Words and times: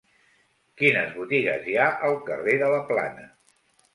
Quines 0.81 1.11
botigues 1.17 1.69
hi 1.73 1.77
ha 1.77 1.85
al 2.09 2.17
carrer 2.31 2.55
de 2.65 2.69
la 2.77 2.79
Plana? 2.89 3.29